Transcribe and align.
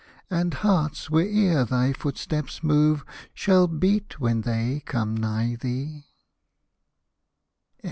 And 0.31 0.55
hearts, 0.55 1.11
where'er 1.11 1.63
thy 1.63 1.93
footsteps 1.93 2.63
move, 2.63 3.05
Shall 3.35 3.67
beat 3.67 4.19
when 4.19 4.41
they 4.41 4.81
come 4.87 5.15
nigh 5.15 5.53
thee. 5.53 6.07